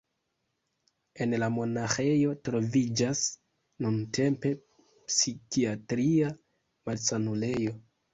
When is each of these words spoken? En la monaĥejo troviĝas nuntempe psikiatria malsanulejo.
En 1.25 1.33
la 1.41 1.49
monaĥejo 1.57 2.31
troviĝas 2.47 3.21
nuntempe 3.87 4.53
psikiatria 5.11 6.33
malsanulejo. 6.91 7.77